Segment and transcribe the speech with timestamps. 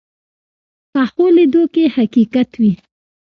[0.91, 2.73] پخو لیدو کې حقیقت وي